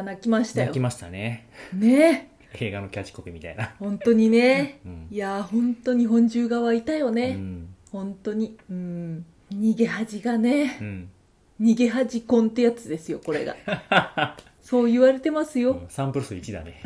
[0.00, 0.66] が泣きましたよ。
[0.66, 1.48] 泣きましたね。
[1.74, 2.30] ね。
[2.54, 4.80] 映画のキャッチコピーみたいな、本当にね。
[4.84, 5.06] うん。
[5.10, 7.74] いやー本当に本中側いたよね、うん。
[7.92, 8.58] 本当に。
[8.68, 9.24] うん。
[9.52, 10.78] 逃げ恥がね。
[10.80, 11.10] うん。
[11.60, 13.54] 逃げ恥婚ってやつですよこれが。
[14.62, 15.88] そう言われてますよ、うん。
[15.88, 16.82] サンプル数1だね、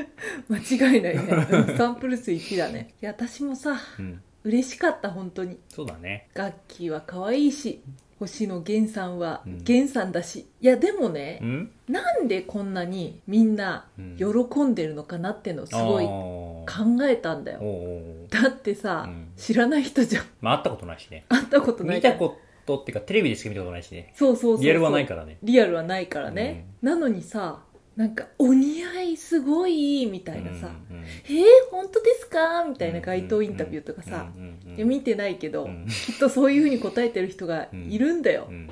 [0.48, 1.46] 間違いないね。
[1.50, 1.76] うん。
[1.76, 2.94] サンプル数1だね。
[3.00, 5.58] いや私もさうん、嬉しかった本当に。
[5.68, 6.28] そうだね。
[6.34, 7.82] ガッキーは可愛いし
[8.18, 9.62] 星野源さんはうん。
[9.66, 11.70] 源さんだし、いやでもねう、ん？
[11.88, 14.16] なんでこんなにみんなうん。
[14.16, 17.60] 喜んでるのかなってのをすごいあ考ーえたんだよ。
[17.60, 18.28] おうおう。
[18.28, 19.28] だってさ、うん。
[19.36, 20.24] 知らない人じゃん。
[20.40, 21.24] まあ会ったことないしね。
[21.28, 22.36] 会ったことない見たこ
[22.66, 24.12] とっていうかテレビでしか見たことないしね。
[24.14, 24.64] そうそうそうそう。
[24.64, 25.38] リアルはないからね。
[25.42, 27.60] リアルはないからね、なのにさ
[27.98, 34.30] なんか「お似合いすごい」みたいなさうんうん「えー、本当ですか?」みたいな街頭インタビューとかさ、
[34.76, 35.86] 見てないけど、うん。
[36.06, 38.70] きっとそういうふうに答えてる人がいるんだよ、うん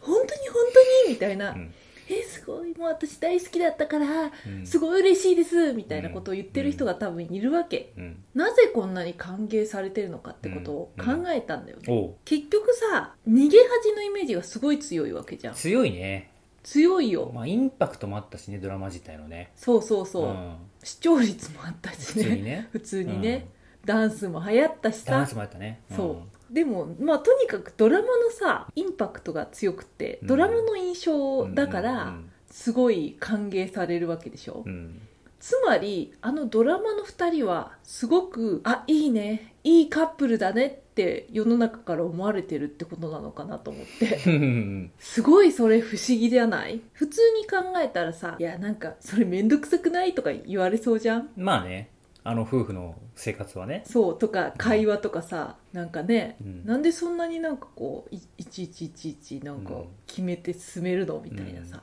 [0.00, 0.64] 本当に本
[1.04, 1.12] 当に？
[1.14, 1.72] みたいな、うん
[2.08, 4.66] えーすごいもう私大好きだったからうん。
[4.66, 8.24] すごい嬉しいですみたいなことを言ってる人が多分いるわけ、うん。
[8.34, 12.14] なぜこんなに歓迎されてるのかってことを考えたんだよね、おう。
[12.24, 15.54] 結局さ逃げ恥のイメージがすごい強いわけじゃん。
[15.54, 16.31] 強いね
[16.62, 19.52] 強いよ、まあインパクトもあったしねドラマ自体のね。
[19.56, 20.56] そうそうそう、ん。
[20.82, 22.42] 視聴率もあったし普通にね。
[22.42, 23.48] ね 普通にね、
[23.84, 25.12] ダンスも流行ったしさ。
[25.12, 25.82] ダンスもあったね。
[25.90, 26.54] そう。
[26.54, 30.28] でもまあとにかくドラマのさインパクトが強くてうん。
[30.28, 34.72] ドラマの印象だから、うんすごい歓迎されるわけでしょ、うん。
[34.72, 35.08] うん
[35.40, 39.54] つまりあのドラマの2人はすごくあいいね。
[39.64, 44.30] いいカップルだねって世の中から思われてるってことなのかなと思って。
[44.30, 44.90] うん。
[44.98, 46.82] すごいそれ不思議じゃない？
[46.92, 51.30] 普通に考えたらさ「いやなんかそれめんどくさくない?」とか言われそうじゃん？
[51.36, 51.88] まあね。
[52.24, 53.82] あの夫婦の生活はね。
[53.86, 56.64] そうとか会話とかさなんかね、うん。
[56.66, 59.84] なんでそんなになんかこういいちいちいちいちなんかうん。
[60.06, 61.80] 決めて進めるのみたいなさ、うん。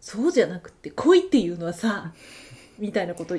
[0.00, 2.12] そうじゃなくて恋っていうのはさ
[2.78, 3.34] みたいなこと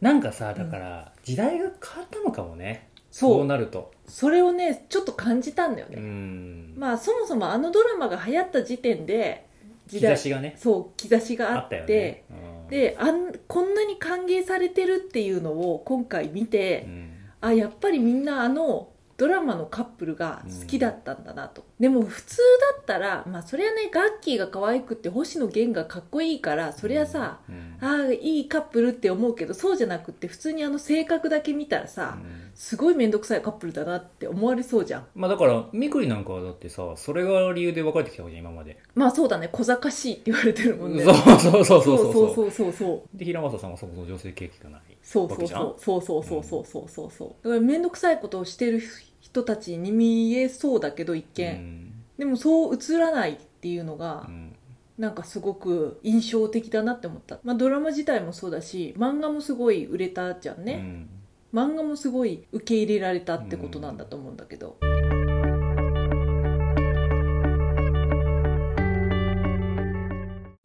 [0.00, 2.88] なんかさだから時代が変わったのかもね。
[3.10, 6.74] そうなるとそれをねちょっと感じたんだようね、ん。
[6.76, 9.46] まあそもそもあのドラマが流行った時点で
[9.86, 10.56] 時代兆しがね。
[10.58, 17.10] そう兆しがあってねうんであんこんなに歓迎されてるっていうのを今回見て、うん。
[17.40, 22.36] あやっぱりみんなあのドラマのカップルが好きだったんだなと、でも普通
[22.76, 32.50] だったらまあそれはねガッキーが可愛くって星野源がかっこいいからそりゃさ、うんああいいカップルって思うけどそうじゃなくって普通にあの性格だけ見たらさ、うん。
[32.54, 35.06] すごい面倒くさいカップルだなって思われそうじゃん。
[35.14, 38.78] まあだからみくりなんかはだってさそれが理由で別れてきたわけじゃん今まで。
[38.94, 41.02] まあそうだね小賢しいって言われてるもんね。
[41.02, 42.34] そうそうそうそうそそううそう。
[42.34, 45.48] そうそうそうで平正さんはそもそも女性経験がないそうそうそう。
[45.78, 47.28] そうそうそうそうそうそうそう。
[47.42, 48.80] だから面倒くさいことをしてる
[49.20, 51.92] 人たちに見えそうだけど一見、うん。
[52.18, 54.56] でもそう映らないっていうのがうん。
[54.98, 61.08] なんかすごく印象的だなって思った、まあ、ドラマ自体もそうだし漫画もすごい売れたじゃんね、
[61.54, 61.60] うん。
[61.70, 64.76] 漫画もすごい受け入れられたってことなんだと思うんだけど、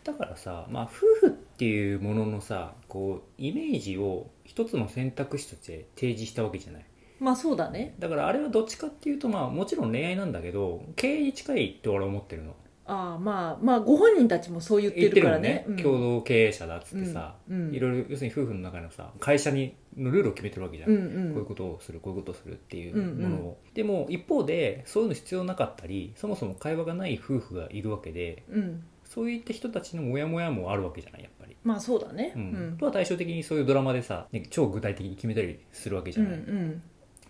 [0.04, 6.86] だからさ、まあ、夫婦っていうもののさこうイメージを一つの選択肢として提示したわけじゃない
[7.20, 7.96] まあそうだね。
[8.00, 12.56] だからあれはどっちかっていうとまあもちろん恋愛なんだけど経営に近いって俺は思ってるの。
[12.88, 15.66] ああまあまあご本人たちもそう言ってるからね。
[15.68, 17.74] ね、共同経営者だっつってさ、うんうん。
[17.76, 23.48] いろいろ要するに夫婦の中のさ会社にのルールを決めてるわけじゃん、うんうこういうんことをするこういうことをするっていうものを、うん。
[23.48, 28.84] うんでも一方でそういうの必要なかったりそもそも会話がない夫婦がいるわけでうん。
[29.04, 32.34] そういった人たちのモヤモヤもあるわけじゃないやっぱり、まあそうだね。
[32.36, 32.74] ううん。
[32.74, 36.82] んとは対照的にそういうドラマでさ、ね超具体的に決めたりするわけじうんゃない、うん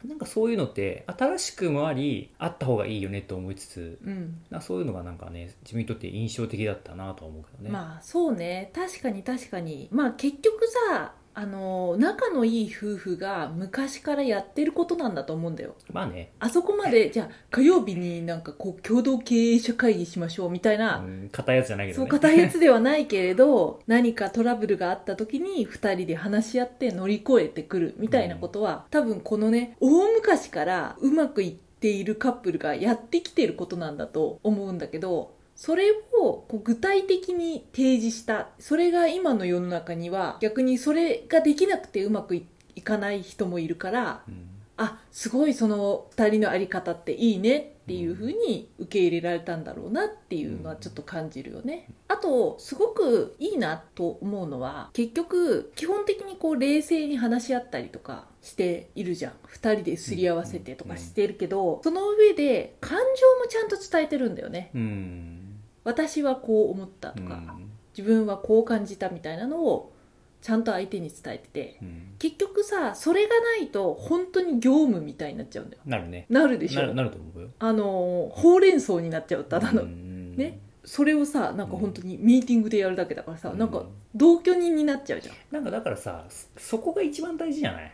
[0.04, 4.42] なんかそういうのって新しくもありあった方がいいよねと思いつつうん。
[4.50, 8.72] なそういうのがなんかね自分にとって印象的だったなとは思うけどね、まあそうね。
[8.74, 9.88] 確かに確かに。
[9.92, 15.76] まあ結局さあの仲のいい夫婦が昔からやってることなんだと思うんだよ。
[15.92, 22.10] まあね、あそこまでじゃあ火曜日になんかこう共同経営者会議しましょうみたいな、うん、硬いやつじゃないけどね。
[22.10, 38.50] そう硬いやつではないけれど 何かトラブルがあった時に2人で話し合って乗り越えてくるみたいなことは、多分このね大昔からうまくいっているカップルがやってきてることなんだと思うんだけどそれをこう具体的に提示した。
[38.60, 44.56] それが今の世の中には逆にそれができなくてうまくいいかない人もいるからうん。
[44.78, 51.88] あすごいその2人の在り方っていいねっていう風に受け入れられたんだろうなっていうのはちょっと感じるよね。
[52.08, 59.34] あとすごくいいなと思うのは結局基本的にこう冷静に話し合ったりとかしているじゃん。
[59.48, 63.04] 2人ですり合わせてとかしてるけどその上で感情
[63.40, 64.72] もちゃんと伝えてるんだよね。
[64.76, 65.45] うん
[65.86, 67.72] 私はこう思ったとか、うん。
[67.98, 69.94] 自分はこう感じたみたいなのを
[70.42, 72.16] ちゃんと相手に伝えててうん。
[72.20, 75.82] 結局さそれがないと本当に業務みたいになっちゃうんだよ。
[75.86, 76.26] なるね。
[76.30, 76.82] なるでしょ？
[76.82, 77.50] なるなると思うよ。
[77.60, 80.36] あのほうれん草になっちゃうただの、うん。
[80.36, 80.60] ね。
[80.84, 83.58] それをさなんか本当にミーティングでやるだけだからさ、うん。
[83.58, 85.36] なんか同居人になっちゃうじゃん。
[85.52, 87.92] なんかだからさそそこが一番大事じゃない？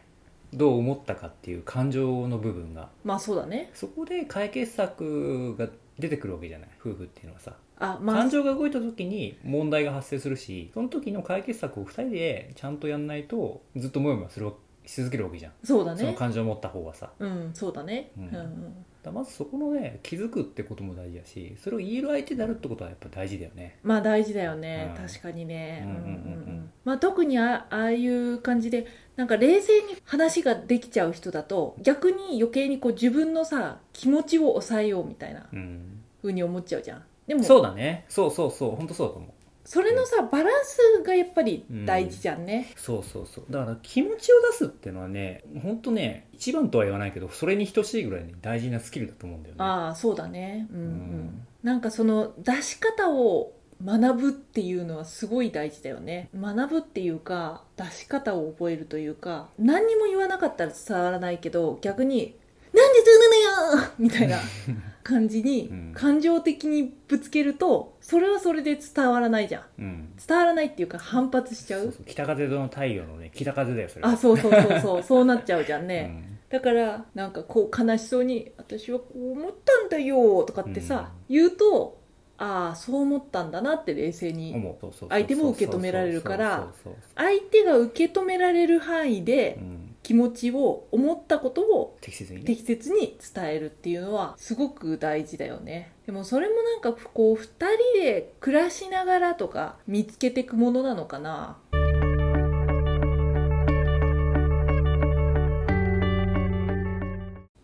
[0.53, 2.89] どう思ったかっていう感情の部分が。
[3.05, 3.69] まあそうだね。
[3.73, 6.69] そこで解決策が出てくるわけじゃない？
[6.81, 8.17] 夫婦っていうのはさあまあ。
[8.17, 14.53] 感情が動いた時に問題が発生するしその時の解決策を2人でちゃんとやんないとずっともやもやするわ
[14.85, 17.11] し続けるわけじゃん、そうだそのね感情を持った方はさ。
[17.19, 18.11] うんそうだね。
[18.17, 23.77] ううんん、うん、だまずそこのね気づくってことも大事だしそれを言える相手であるってことはやっぱ大事だよね。
[23.83, 25.07] まあ大事だよね、うん。
[25.07, 25.83] 確かにね。
[25.85, 26.07] うんうんうんう
[26.51, 26.69] ん。
[26.83, 36.01] まあ特にあああいう感じでなんか冷静に話ができちゃう人だと逆に余計にこう自分のさ気持ちを抑えようみたいなうん。
[36.21, 38.03] 風に思っちゃうじゃんでもそうだね。
[38.09, 38.75] そうそうそう。
[38.75, 39.31] 本当そうだと思う。
[39.63, 43.45] それのさバランスがやっぱり大事じゃんね、そうそうそう。
[43.49, 49.63] だから気持ちを出すっていうのはね本当ね一番とは言わないけどそれに等しいぐらいに大事なスキルだと思うんだよね。
[49.63, 50.67] ああそうだね。
[50.73, 51.47] うんうん、うん。
[51.63, 53.53] なんかその出し方を
[53.85, 56.29] 学ぶっていうのはすごい大事だよね。
[56.35, 62.35] 学ぶっていうか出し方を覚えるというか何にも言わなかったら伝わらないけど逆に
[62.73, 64.37] 「なんでそうなのよ!」みたいな
[65.03, 65.91] 感じにうん。
[65.93, 69.63] 感情的にぶつけるとそれはそれで伝わらないじゃん。
[69.79, 70.13] うん。
[70.25, 71.83] 伝わらないっていうか反発しちゃう。
[71.83, 72.03] そうそう。
[72.05, 75.03] 北風の太陽のね北風だよそれはあそうそうそうそう。
[75.03, 76.37] そうなっちゃうじゃんね、うん。
[76.49, 81.99] だからなんかこう悲しそうに「私はこう思ったんだよ」とかってさ、言うと
[82.37, 84.75] ああそう思ったんだなって冷静に思う。
[84.79, 87.03] そうそうそう相手も受け止められるからそうそう。
[87.15, 89.80] 相手が受け止められる範囲でうん
[90.11, 92.45] 気持ちを思ったことを適切にね。
[92.45, 95.93] 適切に伝えるっていうのはすごく大事だよね。
[96.05, 97.67] でもそれもなんかこう2人
[98.03, 101.59] で暮らしながらとか見つけていくものなのかな。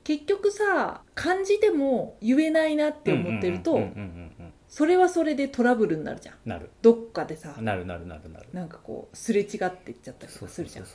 [0.05, 3.89] 結局さ感じても言えないなって思ってると
[4.67, 6.35] それはそれでトラブルになるじゃん。
[6.45, 6.69] なる。
[6.81, 7.55] どっかでさ。
[7.61, 8.47] なるなるなるなる。
[8.51, 10.85] なんかこうすれ違っていっちゃったりとかするじゃん。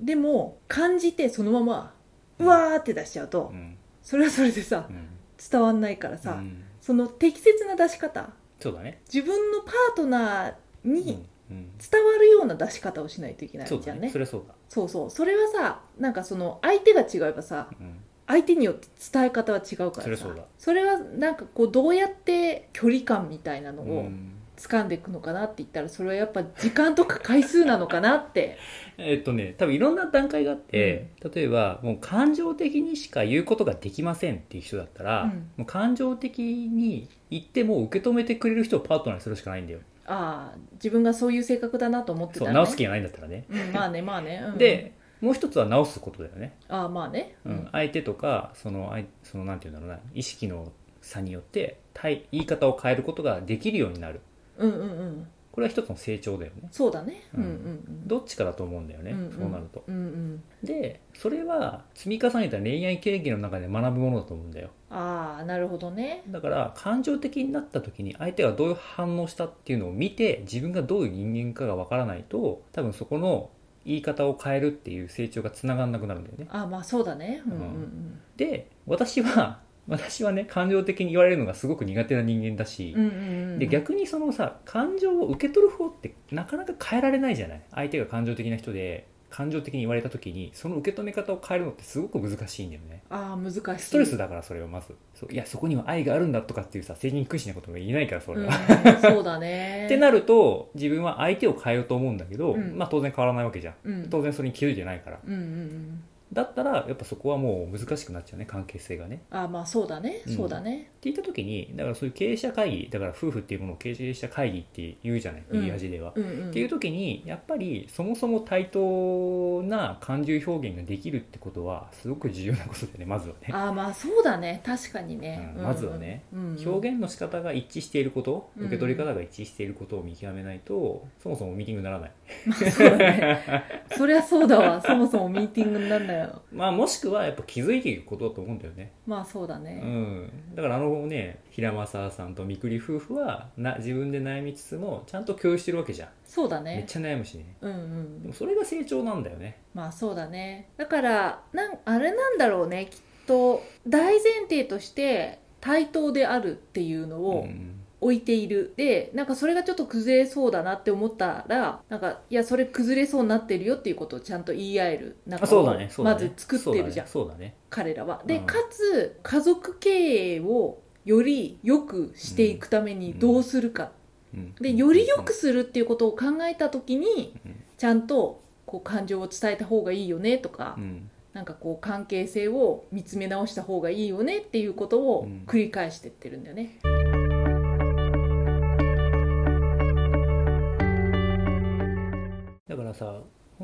[0.00, 1.94] でも感じてそのまま
[2.38, 3.76] うわーって出しちゃうと、うん。
[4.02, 5.08] それはそれでさうん。
[5.50, 6.64] 伝わんないからさ、うん。
[6.80, 8.30] その適切な出し方
[8.60, 9.02] そうだね。
[9.12, 10.54] 自分のパートナー
[10.84, 10.94] うん。
[10.94, 11.68] にうん。
[11.78, 14.08] 伝わるような出し方をしないといけないじゃんね。
[14.08, 14.54] それはそうだ。
[14.68, 15.10] そうそう。
[15.10, 17.96] それはさなんかその相手が違えばさうん
[18.32, 20.26] 相手によって伝え方は違うからさ。
[20.58, 24.32] それはなんかこうどうやって距離感みたいなのをうん。
[24.54, 28.58] 掴んでいくのかなって言ったらそれはやっぱ時間とか回数なのかなって。
[28.96, 35.30] えっとね多分いろんな段階があって、例えばもう感情的にしか言うことができませんっていう人だったら、うん。
[35.56, 39.80] もう感情的に言っても受け止めてくれる人をパートナーにするしかないんだよ。
[40.04, 42.46] ああ自分がそういう性格だなと思ってたね。
[42.46, 44.92] そう直す気がないんだったらね、うん、まあねまあね、うん、で
[45.22, 47.36] もう一つは直すことだよね、ああまあね。
[47.46, 47.68] うん。
[47.72, 50.00] 相手とかその相そのなんていうんだろうな。
[50.12, 54.20] 意識の差によって対言い方を変えることができるようになる。
[54.58, 55.28] うんうんうん。
[55.52, 56.68] これは一つの成長だよね。
[56.72, 57.22] そうだね。
[57.34, 57.56] ううんんうんう
[57.90, 58.08] ん。
[58.08, 59.32] どっちかだと思うんだよね、うんうん。
[59.32, 59.84] そうなると。
[59.86, 60.42] うんうん。
[60.64, 64.70] でそれは積み重ねた恋愛経験の中で学ぶものだと思うんだよ。
[64.90, 66.24] ああなるほどね。
[66.28, 73.50] だから感情的になった時に相手がどういう反応したっていうのを見て自分がどういう人間かがわからないと多分そこの
[73.84, 76.46] 言い方を変えるっていう成長がつながらなくなるんだよね。
[76.50, 77.42] ああまあそうだね。
[77.46, 78.20] うんうんうん。
[78.36, 83.12] で私は 私はね感情的に言われるのがすごく苦手な人間だし、うんうんう
[83.56, 83.58] ん。
[83.58, 87.62] で逆にそのさ感情を受け取る方ってなかなか変えられないじゃない？
[87.72, 93.02] 相手が感情的な人で感情的に言われた時にその受け止め方を変えるのってすごく難しいんだよね。
[93.08, 93.60] ああ難しい。
[93.82, 94.94] ストレスだからそれはまず。
[95.14, 98.52] そういやそこには愛があるんだとかっていうさ成人君子なことが言えないからそれうんは、
[99.00, 99.86] そうだね。
[99.86, 102.76] ってなると自分は相手を変えようと思うんだけど、うん。
[102.76, 103.74] まあ当然変わらないわけじゃん。
[103.84, 104.08] うん。
[104.10, 105.18] 当然それに気づいてないから。
[105.26, 109.22] うんうんうんだったらやっぱそこはもう難しくなっちゃうね関係性がね。
[109.30, 110.22] ああまあそうだね。
[110.26, 110.36] うん。
[110.36, 110.76] そうだね。
[110.80, 115.60] って言った時にだからそういう経営者会議だから夫婦っていうものを経営者会議って言うじゃないうん。
[115.60, 116.50] 右端では、うんうん。
[116.50, 124.62] っていう時にやっぱりそもそも対等な感情表現ができるってことはすごく重要なことだよねまずはね、ああまあそうだね。
[124.64, 125.52] 確かにね。
[125.56, 126.56] うんまずはね、うん。
[126.56, 128.66] うん表現の仕方が一致していることうん。
[128.66, 132.12] 受け取り方が一致していることを見極めないとそもそもミーティングにならない。
[132.46, 133.64] まあそうだね。
[133.96, 134.80] そりゃそうだわ。
[134.80, 138.92] そもそもミーティングになんだよまあもしくはやっぱ気づいていくことだと思うんだよね。
[139.06, 140.54] まあそうだうねん。
[140.54, 146.08] だからあのね平正さんとみくり夫婦はな自分で悩みつつもちゃんと共有してるわけじゃん。
[146.24, 146.76] そうだね。
[146.76, 147.56] めっちゃ悩むしね。
[147.60, 148.22] うんうん。
[148.22, 149.58] でもそれが成長なんだよね。
[149.74, 150.68] まあそうだね。
[150.76, 153.62] だからなんあれなんだろうねきっと。
[153.86, 158.74] 大前提として対等であるっていうのをうん置いている。
[158.76, 165.16] でなんかそれがちょっと崩れそうだなって思ったらなんかいやそれ崩れそうになってるよっていうことをちゃんと言い合える。
[165.26, 165.88] 中をあそうだね。
[165.90, 167.40] そうだまねず作ってるじゃん、そうだね。
[167.40, 167.54] ね。
[167.70, 168.22] 彼らは。
[168.26, 168.46] で、うん。
[168.46, 173.92] かつ家族経営をより良くしていくためにどうするか、
[174.34, 174.54] うん。
[174.56, 177.62] でより良くするっていうことを考えた時にうん。
[177.78, 181.10] ちゃんとこう感情を伝えた方がいいよねとか、うん。
[181.32, 185.44] なんかこう関係性を見つめ直した方がいいよねっていうことをうん。
[185.46, 186.78] 繰り返してってるんだよね。
[186.82, 186.90] だ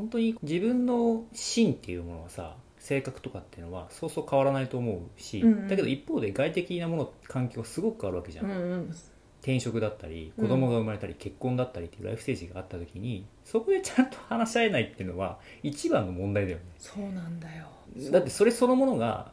[0.09, 5.69] 本当に自分の芯っていうものはさ性格とかっていうのはそうそう変わらないと思うし、うんうん。
[5.69, 8.97] だけど一方で外的なもの環境がすごく変わるわけじゃん、うんうん。
[9.43, 10.45] 転職だったりうん。
[10.45, 16.65] 子供が生まれたり、結婚だったりっていうライフステージがあった時にそこでちゃんと話し合えないっていうのは一番の問題だよね。
[16.79, 17.67] そうなんだよ。
[18.11, 19.33] だってそれそのものが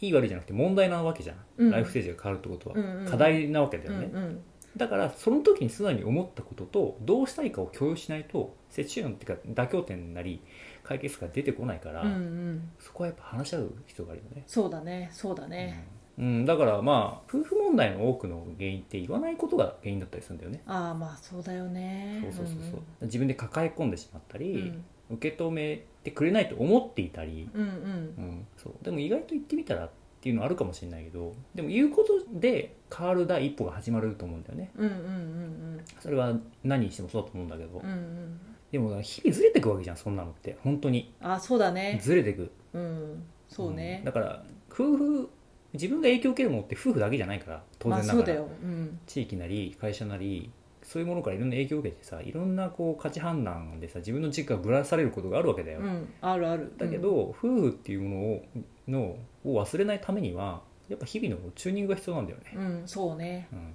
[0.00, 1.70] いい悪いじゃなくて問題なわけじゃん、うん。
[1.70, 3.06] ライフステージが変わるってことは、うんうん。
[3.08, 4.40] 課題なわけだよね、うんうん
[4.76, 10.42] だからその時に素直に思ったこととどうしたいかを共有しないと折衷案っていうか妥協点なり
[10.82, 12.70] 解決が出てこないから、うんうん。
[12.78, 15.88] そこはやっぱ話し合う必要があるよね、そうだねそうだね。
[16.18, 22.20] うん、だからまあ夫婦問題の多くの原因って言わないことが原因だったりするんだよね、ああまあそうだよね。
[22.22, 24.44] そうそうそうそう、自分で抱え込んでしまったうん。
[24.44, 24.72] り、
[25.10, 27.68] 受け止めてくれないと思っていたり、うんうん。
[27.68, 28.84] うん、そう。
[28.84, 29.90] でも意外と言ってみたら
[30.26, 34.72] っていうのあるかもしれないけどでも言うことで変わる第一歩が始まると思うんだよね。
[34.76, 37.92] うんうんうんそれは何にしてもそうだと思うんだけど、うんうん。
[37.92, 38.40] うん
[38.72, 40.58] でも日々ずれてくわけじゃんそんなのって。
[40.64, 41.14] 本当に。
[41.20, 42.00] あそうだね。
[42.02, 42.50] ずれてく。
[42.74, 43.22] うん。
[43.48, 44.00] そうね。
[44.00, 44.04] ん。
[44.04, 45.30] だから夫婦
[45.72, 48.98] 自分が影響を受けるものって夫婦だけじゃないから当然ながら、まあそうん。
[49.06, 50.50] 地域なり会社なり
[50.82, 56.08] そういうものからいろんな影響を受けてさいろんなこう価値判断でさ自分の軸がぶらされることがあるわけだよ、うん。
[56.20, 56.72] あるある。
[56.76, 58.44] だけど、夫婦っていうものを
[58.88, 63.48] のを忘れないためにはやっぱ日々のチューニングが必要なんだよね、うん、うんそうね。
[63.52, 63.74] うん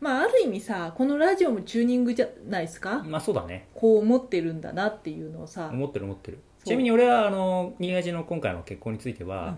[0.00, 3.04] まあある意味さこのラジオもチューニングじゃないですか？
[3.04, 5.70] まあそうだねこう思ってるんだなっていうのをさ。
[5.72, 9.56] 思ってる思ってるちなみに俺はあの新潟の今回の結婚については、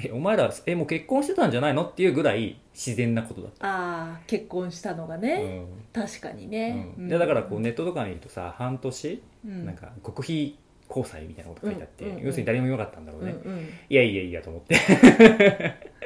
[0.00, 1.84] えお前らえもう結婚してたんじゃないの？
[1.84, 3.66] っていうぐらい自然なことだった。
[3.66, 5.62] ああ結婚したのがね、
[5.92, 7.08] 確かにね、うん。
[7.08, 9.66] でだからこうネットとかにいるとさ半年、うん。
[9.66, 10.56] なんか極秘
[10.88, 13.68] 交際みたいなこと書いてあって、うんうんうん要するに誰も言わなかったんだろうね、うんうん。
[13.88, 14.76] いやいやいやと思って。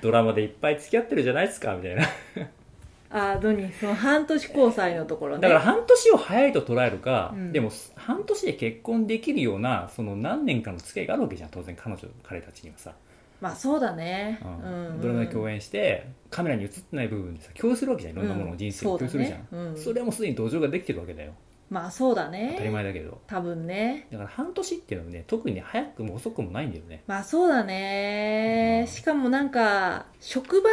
[0.00, 2.06] ドラマでいっぱい付き合ってるじゃないですかみたいな
[3.12, 5.42] ああ何その半年交際のところね。
[5.42, 7.52] だから半年を早いと捉えるか、うん。
[7.52, 12.94] でも半年で結婚できるようなその何年かの付き合いがあるわけじゃん当然彼女彼たちにはさ、
[13.40, 14.90] まあそうだね、うん。
[14.90, 15.00] うん。
[15.00, 19.70] ドラマで共演してカメラに映ってない部分でさ共有するわけじゃんいろんなものを人生を共有するじゃん、そうだね。
[19.70, 19.76] うん。
[19.76, 21.32] それはもうすでに同情ができてるわけだよ。
[21.68, 23.20] まあそうだ当たりね前だけど。
[23.28, 24.08] 多分ね。
[24.10, 27.04] だから半年っていうのはね特に早くも遅くもないんだよね。
[27.06, 28.92] まあそうだね、うん。
[28.92, 30.68] しかもなんか職場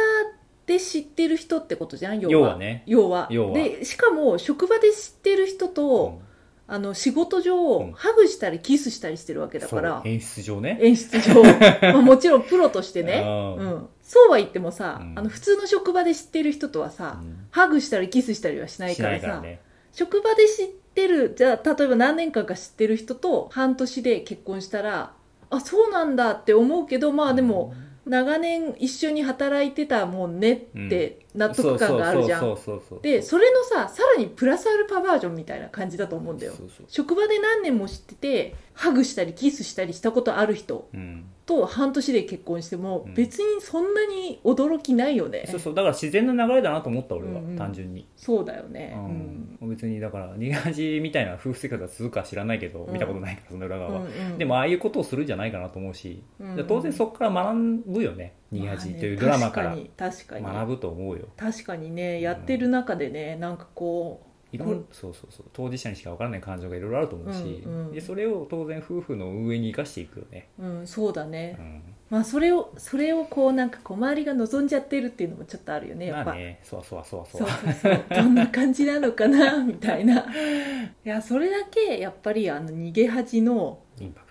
[0.68, 2.20] で知ってる人ってことじゃん？
[2.20, 2.32] 要は。
[2.32, 2.84] 要はね。
[2.86, 3.26] 要は。
[3.30, 3.54] 要は。
[3.54, 6.20] でしかも職場で知ってる人と、
[6.68, 7.92] あの仕事上、うん。
[7.92, 10.02] ハグしたりキスしたりしてるわけだから。
[10.04, 10.12] そう。
[10.12, 10.78] 演出上ね。
[10.80, 11.42] 演出上、
[11.92, 13.24] まあ、もちろんプロとしてね、
[13.58, 15.18] うん、そうは言ってもさ、うん。
[15.18, 17.46] あの普通の職場で知ってる人とはさ、うん。
[17.50, 19.60] ハグしたりキスしたりはしないしからさからね。
[19.92, 25.12] 職場で知ってるじゃあ例えば何年間か知ってる人と半年で結婚したら
[25.50, 27.72] あそうなんだって思うけどまあでも、
[28.08, 32.56] 長年一緒に働いてたもんねって納得感があるじゃん、
[33.00, 36.52] でそれのささらにプラスアルファバージョンみたいな感じだと思うんだよ。
[36.88, 41.24] 職場で何年も知っててハグしたりキスしたりしたことある人うん。
[41.46, 43.14] と半年で結婚してもうん。
[43.14, 45.74] 別にそんなに驚きないよね、そうそう。
[45.74, 47.56] だから自然な流れだなと思った俺は、うんうん。
[47.56, 49.68] 単純に、そうだよね、ううん。
[49.68, 52.92] ん別にだから逃げ恥みたいな夫婦生活が続くか知らないけど、うん。
[52.92, 54.38] 見たことないからその裏側は、うんうん。
[54.38, 56.22] でもああいうことをするんじゃないかなと思うし、
[56.66, 61.28] 当然そこから学ぶよね逃げというドラマから学ぶと思うよ。
[61.36, 67.92] 確かにねやってる中でねなんかこいろんそうそうそう当事者にしか分からない感情がいろいろあると思うし、うんうん。
[67.92, 78.04] でそれを当然夫婦の運営に生かしていくよね、う、うん、そうだね、うん、まあそれをそれをこうなんかこう周りが望んじゃってるっていうのもちょっとあるよねやっぱ、まあねそうそうそうそそううそうそう。
[78.08, 80.24] どんな感じなのかなみたいな。
[81.04, 83.80] いやそれだけやっぱりあの逃げ恥の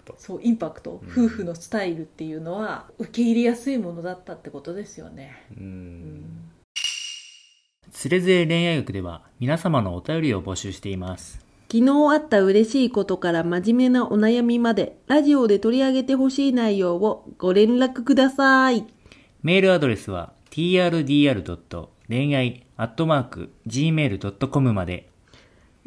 [0.07, 1.25] トそうインパクト、うん。
[1.25, 5.63] 夫婦のスタイルっていうのは受け入れやすいものだったってことですよね、うん。
[5.63, 6.51] うん
[7.91, 11.45] つれづれ恋愛学では皆様のお便りを募集しています。
[11.71, 18.85] 昨日あった嬉しいことから真面目なお悩みまでラジオで取り上げてほしい内容をご連絡ください。
[19.41, 21.87] メールアドレスは trdr.
[22.07, 25.09] 恋愛 .gmail.com まで。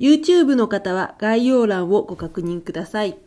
[0.01, 3.19] YouTube の方は概要欄をご確認ください